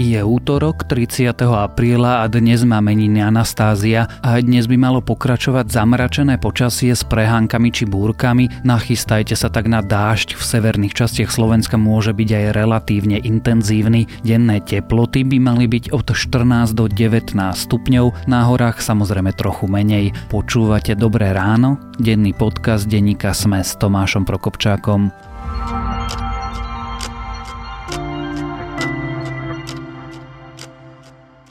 [0.00, 1.28] Je útorok 30.
[1.44, 7.68] apríla a dnes má meniny Anastázia a dnes by malo pokračovať zamračené počasie s prehánkami
[7.68, 8.48] či búrkami.
[8.64, 10.40] Nachystajte sa tak na dážď.
[10.40, 14.08] V severných častiach Slovenska môže byť aj relatívne intenzívny.
[14.24, 20.16] Denné teploty by mali byť od 14 do 19 stupňov, na horách samozrejme trochu menej.
[20.32, 21.76] Počúvate Dobré ráno?
[22.00, 25.12] Denný podcast denníka Sme s Tomášom Prokopčákom.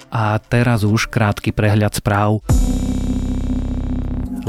[0.10, 2.42] A teraz už krátky prehľad správ.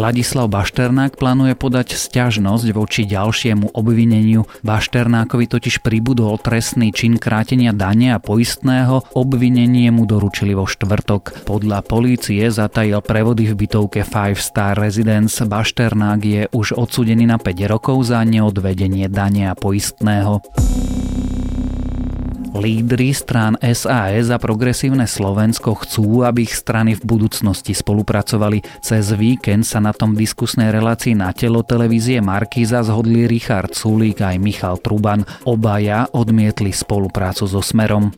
[0.01, 4.49] Ladislav Bašternák plánuje podať sťažnosť voči ďalšiemu obvineniu.
[4.65, 11.45] Bašternákovi totiž pribudol trestný čin krátenia dane a poistného, obvinenie mu doručili vo štvrtok.
[11.45, 15.45] Podľa polície zatajil prevody v bytovke Five Star Residence.
[15.45, 20.41] Bašternák je už odsudený na 5 rokov za neodvedenie dane a poistného.
[22.51, 28.61] Lídry strán SAS a Progresívne Slovensko chcú, aby ich strany v budúcnosti spolupracovali.
[28.83, 34.37] Cez víkend sa na tom diskusnej relácii na telo televízie Markíza zhodli Richard Sulík aj
[34.43, 35.23] Michal Truban.
[35.47, 38.11] Obaja odmietli spoluprácu so Smerom.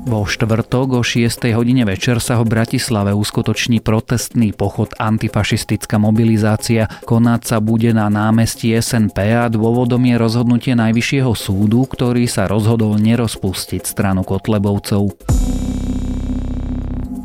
[0.00, 1.52] Vo štvrtok o 6.
[1.52, 6.88] hodine večer sa ho v Bratislave uskutoční protestný pochod antifašistická mobilizácia.
[7.04, 12.96] Konať sa bude na námestí SNP a dôvodom je rozhodnutie Najvyššieho súdu, ktorý sa rozhodol
[12.96, 15.12] nerozpustiť stranu Kotlebovcov.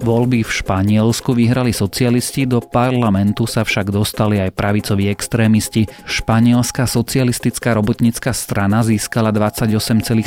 [0.05, 5.89] Voľby v Španielsku vyhrali socialisti, do parlamentu sa však dostali aj pravicoví extrémisti.
[6.05, 10.21] Španielská socialistická robotnícka strana získala 28,7%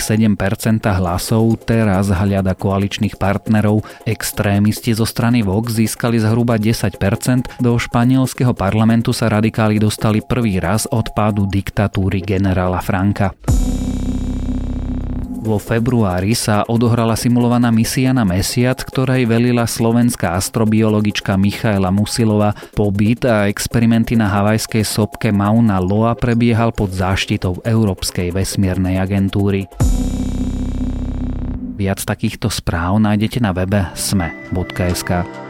[0.82, 3.86] hlasov, teraz hľada koaličných partnerov.
[4.02, 10.90] Extrémisti zo strany Vox získali zhruba 10%, do španielského parlamentu sa radikáli dostali prvý raz
[10.90, 13.30] od pádu diktatúry generála Franka.
[15.48, 22.52] Vo februári sa odohrala simulovaná misia na mesiac, ktorej velila slovenská astrobiologička Michaela Musilova.
[22.76, 29.64] Pobyt a experimenty na havajskej sopke Mauna Loa prebiehal pod záštitou Európskej vesmiernej agentúry.
[31.80, 35.47] Viac takýchto správ nájdete na webe sme.sk.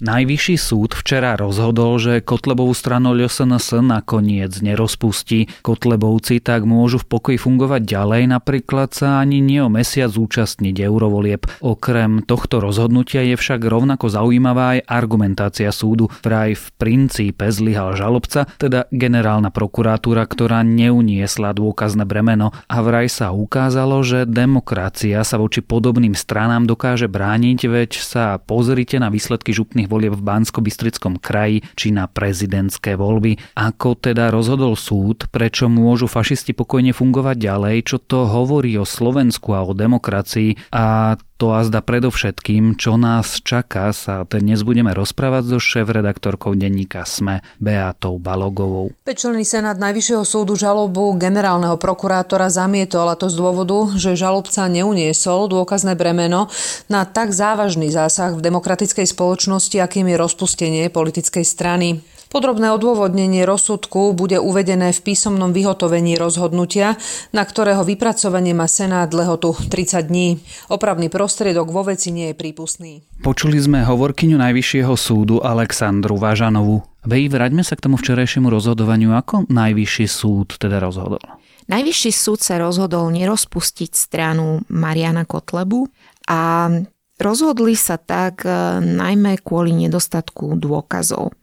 [0.00, 5.52] Najvyšší súd včera rozhodol, že Kotlebovú stranu LSNS nakoniec nerozpustí.
[5.60, 11.44] Kotlebovci tak môžu v pokoji fungovať ďalej, napríklad sa ani nie o mesiac zúčastniť eurovolieb.
[11.60, 16.08] Okrem tohto rozhodnutia je však rovnako zaujímavá aj argumentácia súdu.
[16.24, 23.36] Vraj v princípe zlyhal žalobca, teda generálna prokuratúra, ktorá neuniesla dôkazné bremeno a vraj sa
[23.36, 29.89] ukázalo, že demokracia sa voči podobným stranám dokáže brániť, veď sa pozrite na výsledky župných
[29.90, 33.58] volieb v Bansko-Bistrickom kraji či na prezidentské voľby.
[33.58, 39.50] Ako teda rozhodol súd, prečo môžu fašisti pokojne fungovať ďalej, čo to hovorí o Slovensku
[39.58, 45.56] a o demokracii a to a zda predovšetkým, čo nás čaká, sa dnes budeme rozprávať
[45.56, 48.92] so šéf-redaktorkou denníka SME Beatou Balogovou.
[49.08, 55.48] Pečlený senát Najvyššieho súdu žalobu generálneho prokurátora zamietol a to z dôvodu, že žalobca neuniesol
[55.48, 56.52] dôkazné bremeno
[56.92, 62.04] na tak závažný zásah v demokratickej spoločnosti, akým je rozpustenie politickej strany.
[62.30, 66.94] Podrobné odôvodnenie rozsudku bude uvedené v písomnom vyhotovení rozhodnutia,
[67.34, 70.38] na ktorého vypracovanie má Senát lehotu 30 dní.
[70.70, 73.02] Opravný prostriedok vo veci nie je prípustný.
[73.26, 76.86] Počuli sme hovorkyňu Najvyššieho súdu Alexandru Vážanovu.
[77.02, 81.18] Vej, vraťme sa k tomu včerajšiemu rozhodovaniu, ako Najvyšší súd teda rozhodol.
[81.66, 85.82] Najvyšší súd sa rozhodol nerozpustiť stranu Mariana Kotlebu
[86.30, 86.70] a
[87.18, 91.34] rozhodli sa tak e, najmä kvôli nedostatku dôkazov.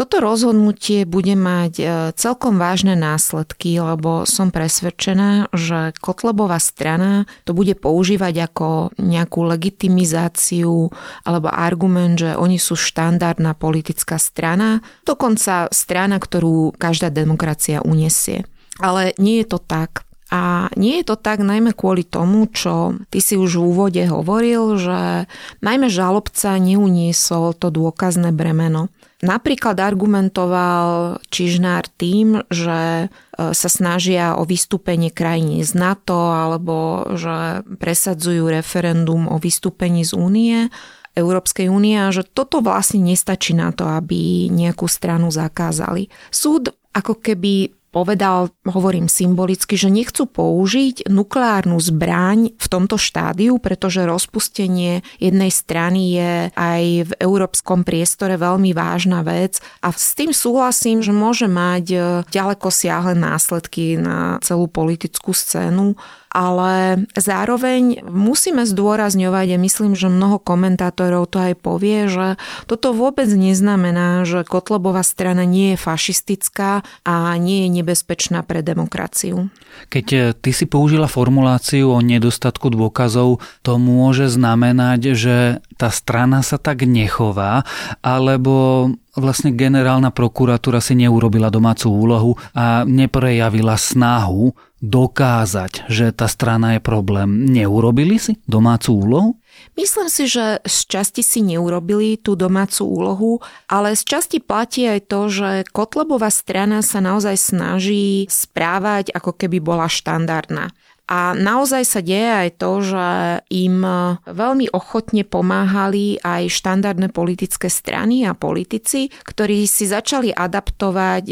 [0.00, 1.84] Toto rozhodnutie bude mať e,
[2.16, 10.88] celkom vážne následky, lebo som presvedčená, že Kotlebová strana to bude používať ako nejakú legitimizáciu
[11.20, 18.48] alebo argument, že oni sú štandardná politická strana, dokonca strana, ktorú každá demokracia unesie.
[18.80, 20.08] Ale nie je to tak.
[20.32, 24.80] A nie je to tak najmä kvôli tomu, čo ty si už v úvode hovoril,
[24.80, 25.28] že
[25.60, 28.88] najmä žalobca neuniesol to dôkazné bremeno.
[29.20, 33.06] Napríklad argumentoval Čižnár tým, že e,
[33.36, 40.72] sa snažia o vystúpenie krajiny z NATO alebo že presadzujú referendum o vystúpení z únie.
[41.12, 46.08] Európskej únie a že toto vlastne nestačí na to, aby nejakú stranu zakázali.
[46.32, 54.06] Súd ako keby povedal, hovorím symbolicky, že nechcú použiť nukleárnu zbraň v tomto štádiu, pretože
[54.06, 59.58] rozpustenie jednej strany je aj v európskom priestore veľmi vážna vec.
[59.82, 61.98] A s tým súhlasím, že môže mať e,
[62.30, 65.98] ďaleko siahle následky na celú politickú scénu
[66.30, 72.38] ale zároveň musíme zdôrazňovať, a myslím, že mnoho komentátorov to aj povie, že
[72.70, 79.50] toto vôbec neznamená, že Kotlebová strana nie je fašistická a nie je nebezpečná pre demokraciu.
[79.90, 85.36] Keď eh, ty si použila formuláciu o nedostatku dôkazov, to môže znamenať, že
[85.74, 87.66] tá strana sa tak nechová,
[88.04, 88.86] alebo
[89.18, 96.80] vlastne generálna prokuratúra si neurobila domácu úlohu a neprejavila snahu dokázať, že tá strana je
[96.80, 97.48] problém.
[97.48, 99.30] Neurobili si domácu úlohu?
[99.76, 103.32] Myslím si, že z časti si neurobili tú domácu úlohu,
[103.68, 109.60] ale z časti platí aj to, že Kotlebová strana sa naozaj snaží správať, ako keby
[109.60, 110.72] bola štandardná.
[111.10, 113.06] A naozaj sa deje aj to, že
[113.50, 113.82] im
[114.30, 121.24] veľmi ochotne pomáhali aj štandardné politické strany a politici, ktorí si začali adaptovať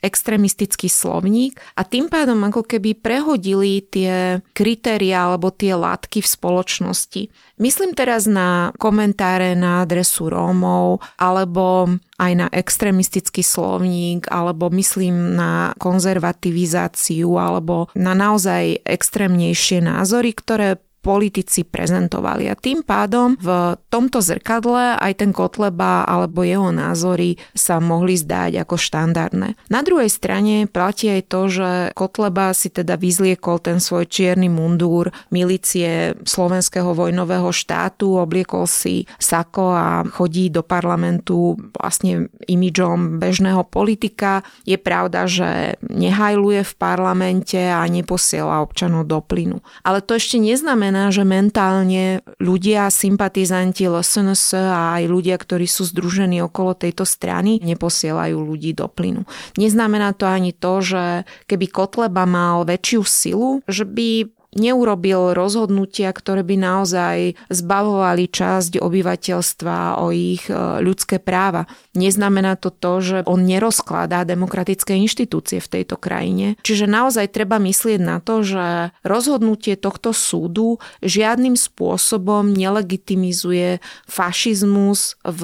[0.00, 7.22] extrémistický slovník a tým pádom ako keby prehodili tie kritéria alebo tie látky v spoločnosti.
[7.56, 15.72] Myslím teraz na komentáre na adresu Rómov alebo aj na extrémistický slovník alebo myslím na
[15.80, 22.50] konzervativizáciu alebo na naozaj extrémnejšie názory, ktoré politici prezentovali.
[22.50, 28.66] A tým pádom v tomto zrkadle aj ten Kotleba alebo jeho názory sa mohli zdať
[28.66, 29.54] ako štandardné.
[29.70, 35.14] Na druhej strane platí aj to, že Kotleba si teda vyzliekol ten svoj čierny mundúr
[35.30, 44.42] milície slovenského vojnového štátu, obliekol si sako a chodí do parlamentu vlastne imidžom bežného politika.
[44.66, 49.60] Je pravda, že nehajluje v parlamente a neposiela občanov do plynu.
[49.84, 52.04] Ale to ešte neznamená, znamená, že mentálne
[52.40, 58.88] ľudia, sympatizanti LSNS a aj ľudia, ktorí sú združení okolo tejto strany, neposielajú ľudí do
[58.88, 59.28] plynu.
[59.60, 61.04] Neznamená to ani to, že
[61.44, 64.24] keby Kotleba mal väčšiu silu, že by
[64.56, 67.16] neurobil rozhodnutia, ktoré by naozaj
[67.52, 71.68] zbavovali časť obyvateľstva o ich e, ľudské práva.
[71.92, 76.56] Neznamená to to, že on nerozkladá demokratické inštitúcie v tejto krajine.
[76.64, 83.78] Čiže naozaj treba myslieť na to, že rozhodnutie tohto súdu žiadnym spôsobom nelegitimizuje
[84.08, 85.42] fašizmus v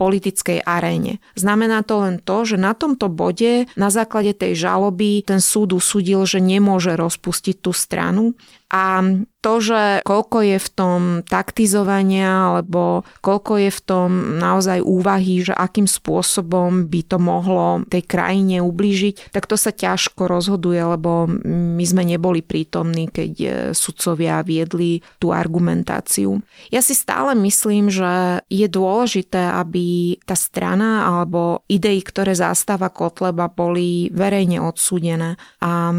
[0.00, 1.20] politickej aréne.
[1.36, 6.24] Znamená to len to, že na tomto bode, na základe tej žaloby, ten súd usúdil,
[6.24, 8.32] že nemôže rozpustiť tú stranu
[8.66, 8.98] a
[9.46, 14.10] to, že koľko je v tom taktizovania alebo koľko je v tom
[14.42, 20.26] naozaj úvahy, že akým spôsobom by to mohlo tej krajine ublížiť, tak to sa ťažko
[20.26, 26.42] rozhoduje, lebo my sme neboli prítomní, keď e, sudcovia viedli tú argumentáciu.
[26.74, 33.46] Ja si stále myslím, že je dôležité, aby tá strana alebo idei, ktoré zastáva Kotleba,
[33.46, 35.38] boli verejne odsúdené.
[35.62, 35.94] A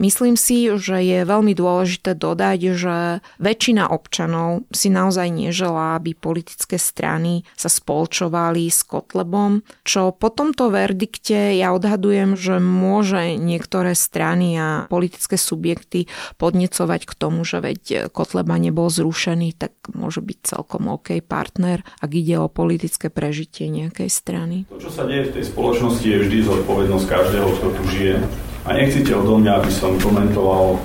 [0.00, 2.96] Myslím si, že je veľmi dôležité dodať, že
[3.36, 10.72] väčšina občanov si naozaj neželá, aby politické strany sa spolčovali s Kotlebom, čo po tomto
[10.72, 16.08] verdikte ja odhadujem, že môže niektoré strany a politické subjekty
[16.40, 22.08] podnecovať k tomu, že veď Kotleba nebol zrušený, tak môže byť celkom OK partner, ak
[22.16, 24.64] ide o politické prežitie nejakej strany.
[24.72, 28.68] To, čo sa deje v tej spoločnosti, je vždy zodpovednosť každého, kto tu žije a
[28.76, 30.80] nechcete odo mňa, aby som komentoval uh,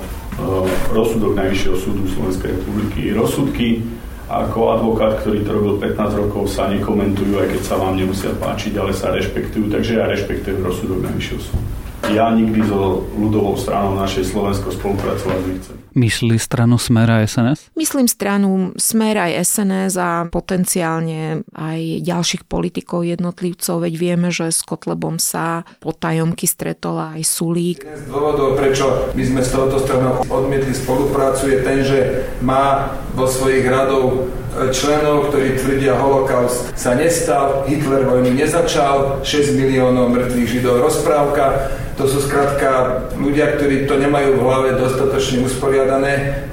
[0.92, 3.12] rozsudok Najvyššieho súdu Slovenskej republiky.
[3.12, 3.84] Rozsudky
[4.26, 8.74] ako advokát, ktorý to robil 15 rokov, sa nekomentujú, aj keď sa vám nemusia páčiť,
[8.74, 11.66] ale sa rešpektujú, takže ja rešpektujem rozsudok Najvyššieho súdu
[12.12, 15.85] ja nikdy so ľudovou stranou našej Slovensko spolupracovať nechcem.
[15.96, 17.72] Myslí stranu Smer a SNS?
[17.72, 24.60] Myslím stranu Smer aj SNS a potenciálne aj ďalších politikov jednotlivcov, veď vieme, že s
[24.60, 27.80] Kotlebom sa po tajomky stretol aj Sulík.
[27.80, 32.92] Jeden z dôvodov, prečo my sme s touto stranou odmietli spoluprácu je ten, že má
[33.16, 40.12] vo svojich radov e, členov, ktorí tvrdia, holokaust sa nestal, Hitler vojnu nezačal, 6 miliónov
[40.12, 45.85] mŕtvych židov rozprávka, to sú skrátka ľudia, ktorí to nemajú v hlave dostatočne usporiadané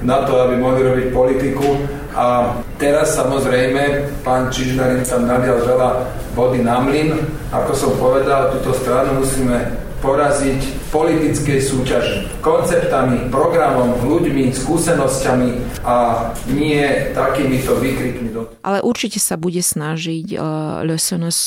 [0.01, 1.77] na to, aby mohli robiť politiku.
[2.13, 6.05] A teraz samozrejme pán Čiždarin sa nadial veľa
[6.37, 7.17] vody na mlin.
[7.49, 12.17] Ako som povedal, túto stranu musíme poraziť v politickej súťaži.
[12.43, 16.83] Konceptami, programom, ľuďmi, skúsenosťami a nie
[17.15, 18.35] takýmito výkrikmi.
[18.67, 21.39] Ale určite sa bude snažiť uh, LSNS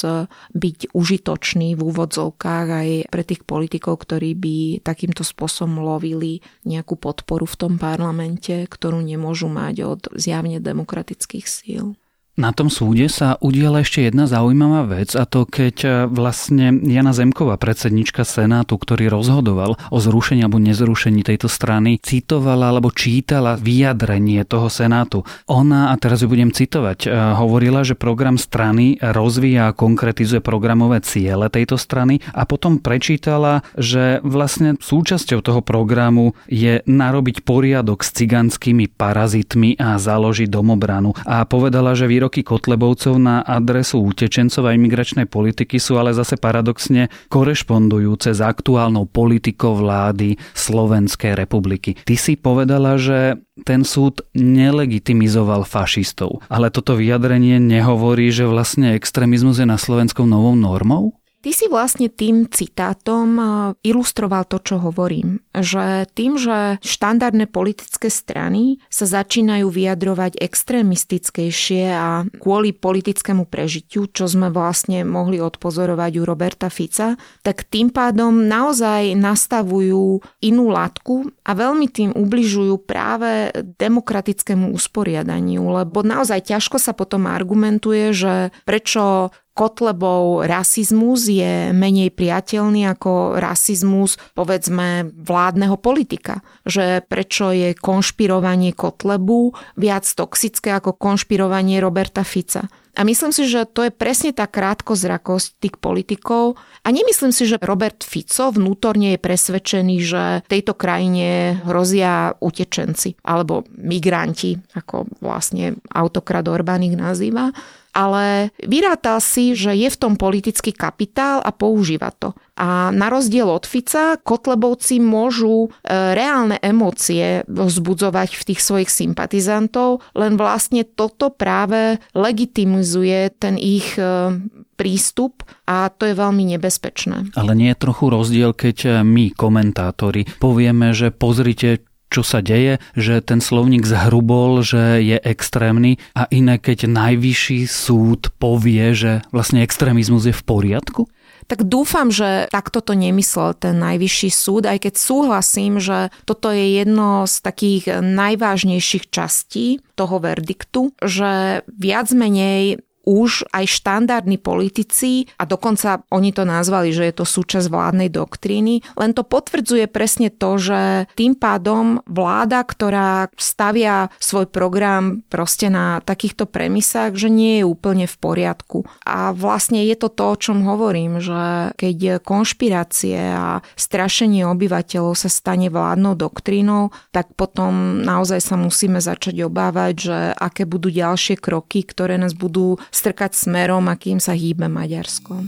[0.56, 7.44] byť užitočný v úvodzovkách aj pre tých politikov, ktorí by takýmto spôsobom lovili nejakú podporu
[7.44, 11.98] v tom parlamente, ktorú nemôžu mať od zjavne demokratických síl.
[12.36, 17.16] Na tom súde sa udiela ešte jedna zaujímavá vec a to keď e, vlastne Jana
[17.16, 24.44] Zemková, predsednička Senátu, ktorý rozhodoval o zrušení alebo nezrušení tejto strany, citovala alebo čítala vyjadrenie
[24.44, 25.24] toho Senátu.
[25.48, 31.00] Ona, a teraz ju budem citovať, e, hovorila, že program strany rozvíja a konkretizuje programové
[31.08, 38.12] ciele tejto strany a potom prečítala, že vlastne súčasťou toho programu je narobiť poriadok s
[38.12, 41.16] ciganskými parazitmi a založiť domobranu.
[41.24, 46.35] A povedala, že výrok výroky Kotlebovcov na adresu utečencov a imigračnej politiky sú ale zase
[46.35, 51.95] paradoxne korešpondujúce s aktuálnou politikou vlády Slovenskej republiky.
[52.02, 56.42] Ty si povedala, že ten súd nelegitimizoval fašistov.
[56.50, 61.14] Ale toto vyjadrenie nehovorí, že vlastne extrémizmus je na Slovenskou novou normou?
[61.46, 63.38] Ty si vlastne tým citátom
[63.86, 65.38] ilustroval to, čo hovorím.
[65.54, 74.26] Že tým, že štandardné politické strany sa začínajú vyjadrovať extrémistickejšie a kvôli politickému prežitiu, čo
[74.26, 77.14] sme vlastne mohli odpozorovať u Roberta Fica,
[77.46, 86.02] tak tým pádom naozaj nastavujú inú latku a veľmi tým ubližujú práve demokratickému usporiadaniu, lebo
[86.02, 95.08] naozaj ťažko sa potom argumentuje, že prečo Kotlebov rasizmus je menej priateľný ako rasizmus, povedzme,
[95.16, 96.44] vládneho politika.
[96.68, 102.68] Že prečo je konšpirovanie Kotlebu viac toxické ako konšpirovanie Roberta Fica.
[102.96, 106.56] A myslím si, že to je presne tá krátkozrakosť tých politikov.
[106.80, 113.68] A nemyslím si, že Robert Fico vnútorne je presvedčený, že tejto krajine hrozia utečenci alebo
[113.76, 117.52] migranti, ako vlastne autokrat Orbán ich nazýva
[117.96, 122.36] ale vyrátal si, že je v tom politický kapitál a používa to.
[122.60, 130.04] A na rozdiel od Fica, Kotlebovci môžu e, reálne emócie vzbudzovať v tých svojich sympatizantov,
[130.12, 134.36] len vlastne toto práve legitimizuje ten ich e,
[134.76, 137.32] prístup a to je veľmi nebezpečné.
[137.32, 141.80] Ale nie je trochu rozdiel, keď my, komentátori, povieme, že pozrite,
[142.16, 148.32] čo sa deje, že ten slovník zhrubol, že je extrémny a iné, keď najvyšší súd
[148.40, 151.04] povie, že vlastne extrémizmus je v poriadku?
[151.46, 156.82] Tak dúfam, že takto to nemyslel ten najvyšší súd, aj keď súhlasím, že toto je
[156.82, 165.46] jedno z takých najvážnejších častí toho verdiktu, že viac menej už aj štandardní politici, a
[165.46, 170.58] dokonca oni to nazvali, že je to súčasť vládnej doktríny, len to potvrdzuje presne to,
[170.58, 177.64] že tým pádom vláda, ktorá stavia svoj program proste na takýchto premisách, že nie je
[177.64, 178.82] úplne v poriadku.
[179.06, 185.30] A vlastne je to to, o čom hovorím, že keď konšpirácie a strašenie obyvateľov sa
[185.30, 191.86] stane vládnou doktrínou, tak potom naozaj sa musíme začať obávať, že aké budú ďalšie kroky,
[191.86, 195.44] ktoré nás budú strkať smerom, akým sa hýbe Maďarsko.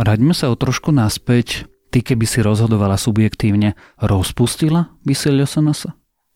[0.00, 1.68] Vráťme sa o trošku naspäť.
[1.90, 5.90] Ty, keby si rozhodovala subjektívne, rozpustila by si LSNS?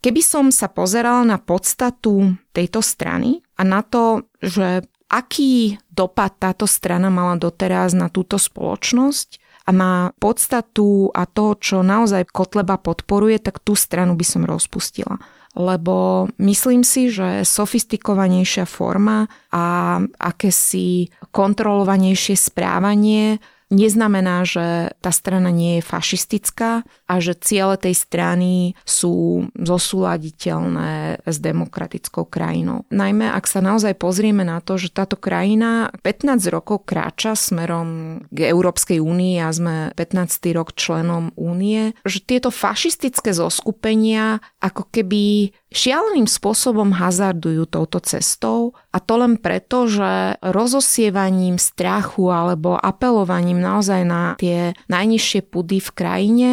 [0.04, 6.68] Keby som sa pozerala na podstatu tejto strany a na to, že aký dopad táto
[6.68, 13.40] strana mala doteraz na túto spoločnosť, a má podstatu a to, čo naozaj Kotleba podporuje,
[13.40, 15.16] tak tú stranu by som rozpustila.
[15.54, 23.38] Lebo myslím si, že sofistikovanejšia forma a akési kontrolovanejšie správanie
[23.74, 28.52] neznamená, že tá strana nie je fašistická a že ciele tej strany
[28.86, 32.86] sú zosúladiteľné s demokratickou krajinou.
[32.94, 38.48] Najmä ak sa naozaj pozrieme na to, že táto krajina 15 rokov kráča smerom k
[38.48, 40.54] Európskej únii a sme 15.
[40.54, 49.02] rok členom únie, že tieto fašistické zoskupenia ako keby šialeným spôsobom hazardujú touto cestou a
[49.02, 56.50] to len preto, že rozosievaním strachu alebo apelovaním naozaj na tie najnižšie pudy v krajine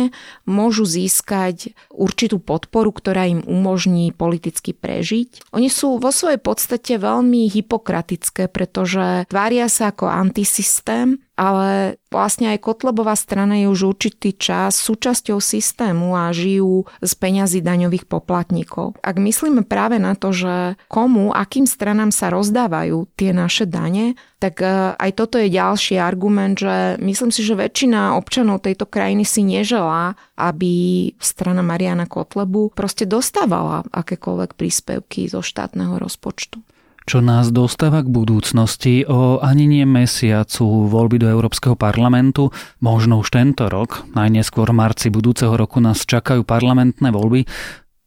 [0.50, 5.54] môžu získať určitú podporu, ktorá im umožní politicky prežiť.
[5.54, 12.62] Oni sú vo svojej podstate veľmi hypokratické, pretože tvária sa ako antisystém, ale vlastne aj
[12.62, 19.02] Kotlebová strana je už určitý čas súčasťou systému a žijú z peňazí daňových poplatníkov.
[19.02, 24.62] Ak myslíme práve na to, že komu, akým stranám sa rozdávajú tie naše dane, tak
[24.62, 29.42] e, aj toto je ďalší argument, že myslím si, že väčšina občanov tejto krajiny si
[29.42, 36.62] neželá, aby strana Mariana Kotlebu proste dostávala akékoľvek príspevky zo štátneho rozpočtu
[37.06, 43.34] čo nás dostáva k budúcnosti o ani nie mesiacu voľby do Európskeho parlamentu, možno už
[43.34, 47.50] tento rok, najneskôr v marci budúceho roku nás čakajú parlamentné voľby.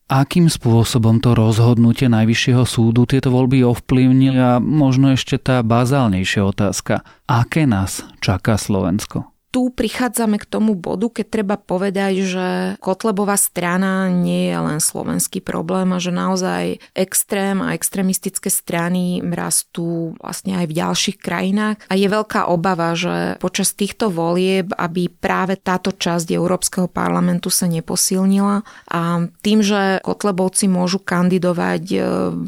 [0.05, 7.03] Akým spôsobom to rozhodnutie Najvyššieho súdu tieto voľby ovplyvnili a možno ešte tá bazálnejšia otázka.
[7.25, 9.34] Aké nás čaká Slovensko?
[9.55, 12.47] Tu prichádzame k tomu bodu, keď treba povedať, že
[12.83, 20.19] Kotlebová strana nie je len slovenský problém a že naozaj extrém a extrémistické strany rastú
[20.19, 21.79] vlastne aj v ďalších krajinách.
[21.87, 27.71] A je veľká obava, že počas týchto volieb, aby práve táto časť Európskeho parlamentu sa
[27.71, 31.99] neposilnila a tým, že Kotlebovci môžu kandidovať e,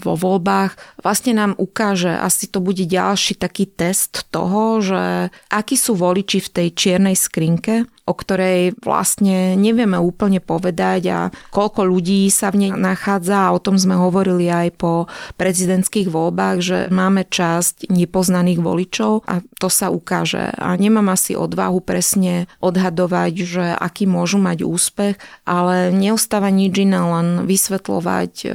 [0.03, 0.75] vo voľbách,
[1.07, 6.51] vlastne nám ukáže, asi to bude ďalší taký test toho, že akí sú voliči v
[6.51, 12.67] tej čier čiernej skrinke o ktorej vlastne nevieme úplne povedať a koľko ľudí sa v
[12.67, 18.63] nej nachádza a o tom sme hovorili aj po prezidentských voľbách, že máme časť nepoznaných
[18.63, 20.55] voličov a to sa ukáže.
[20.55, 27.03] A nemám asi odvahu presne odhadovať, že aký môžu mať úspech, ale neostáva nič iné,
[27.03, 28.49] len vysvetľovať e,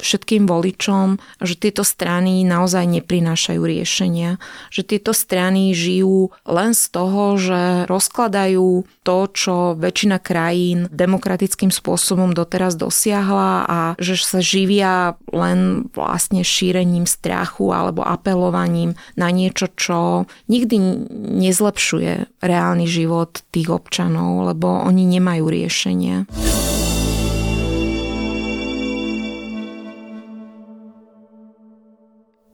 [0.00, 4.40] všetkým voličom, že tieto strany naozaj neprinášajú riešenia,
[4.72, 12.36] že tieto strany žijú len z toho, že rozkladajú to, čo väčšina krajín demokratickým spôsobom
[12.36, 20.28] doteraz dosiahla a že sa živia len vlastne šírením strachu alebo apelovaním na niečo, čo
[20.50, 20.76] nikdy
[21.40, 26.28] nezlepšuje reálny život tých občanov, lebo oni nemajú riešenie.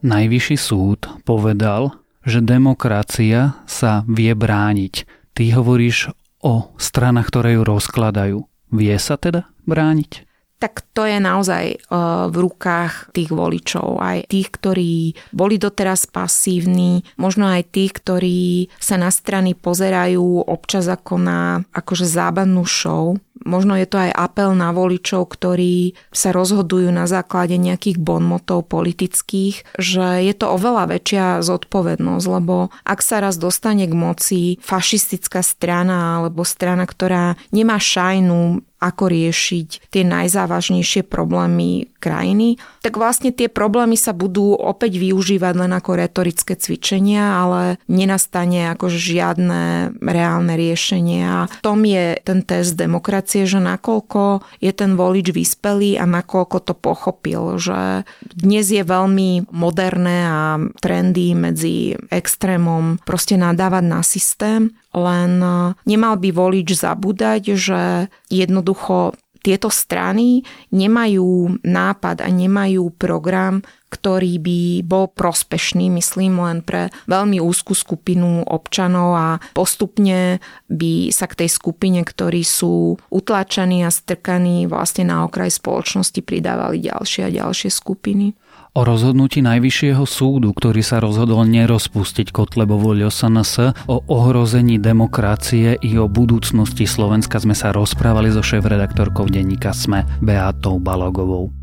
[0.05, 8.47] Najvyšší súd povedal, že demokracia sa vie brániť Ty hovoríš o stranách, ktoré ju rozkladajú.
[8.71, 10.23] Vie sa teda brániť?
[10.65, 11.77] Tak to je naozaj e,
[12.25, 18.97] v rukách tých voličov, aj tých, ktorí boli doteraz pasívni, možno aj tých, ktorí sa
[18.97, 24.71] na strany pozerajú občas ako na akože zábavnú show, Možno je to aj apel na
[24.71, 32.25] voličov, ktorí sa rozhodujú na základe nejakých bonmotov politických, že je to oveľa väčšia zodpovednosť,
[32.31, 39.09] lebo ak sa raz dostane k moci fašistická strana alebo strana, ktorá nemá šajnu ako
[39.09, 45.97] riešiť tie najzávažnejšie problémy krajiny, tak vlastne tie problémy sa budú opäť využívať len ako
[45.97, 51.25] retorické cvičenia, ale nenastane ako žiadne reálne riešenie.
[51.25, 56.57] A v tom je ten test demokracie, že nakoľko je ten volič vyspelý a nakoľko
[56.61, 64.69] to pochopil, že dnes je veľmi moderné a trendy medzi extrémom proste nadávať na systém
[64.95, 65.43] len
[65.83, 70.41] nemal by volič zabúdať, že jednoducho tieto strany
[70.73, 73.61] nemajú nápad a nemajú program,
[73.95, 81.31] ktorý by bol prospešný, myslím, len pre veľmi úzkú skupinu občanov a postupne by sa
[81.31, 87.29] k tej skupine, ktorí sú utlačení a strkaní vlastne na okraj spoločnosti pridávali ďalšie a
[87.31, 88.35] ďalšie skupiny.
[88.75, 96.11] O rozhodnutí Najvyššieho súdu, ktorý sa rozhodol nerozpustiť Kotlebovo LSNS, o ohrození demokracie i o
[96.11, 101.55] budúcnosti Slovenska sme sa rozprávali so šéf-redaktorkou denníka SME Beatou Balogovou.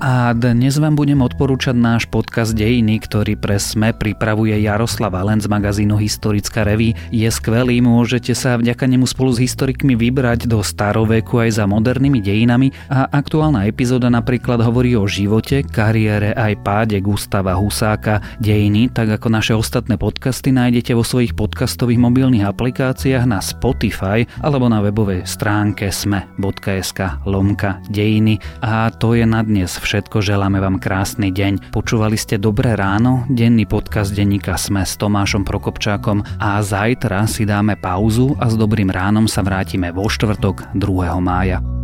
[0.00, 5.52] A dnes vám budem odporúčať náš podcast Dejiny, ktorý pre SME pripravuje Jaroslav Valen z
[5.52, 6.96] magazínu Historická reví.
[7.12, 12.16] Je skvelý, môžete sa vďaka nemu spolu s historikmi vybrať do staroveku aj za modernými
[12.24, 18.24] dejinami a aktuálna epizóda napríklad hovorí o živote, kariére aj páde Gustava Husáka.
[18.40, 24.64] Dejiny, tak ako naše ostatné podcasty, nájdete vo svojich podcastových mobilných aplikáciách na Spotify alebo
[24.64, 28.40] na webovej stránke sme.sk lomka dejiny.
[28.64, 31.74] A to je na dnes všetko všetko, želáme vám krásny deň.
[31.74, 37.74] Počúvali ste Dobré ráno, denný podcast denníka Sme s Tomášom Prokopčákom a zajtra si dáme
[37.74, 41.18] pauzu a s Dobrým ránom sa vrátime vo štvrtok 2.
[41.18, 41.79] mája.